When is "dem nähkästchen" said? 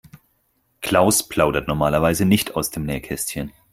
2.71-3.53